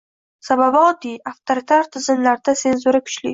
[0.45, 3.29] Sababi, oddiy: avtoritar tizimlarda senzura kuchli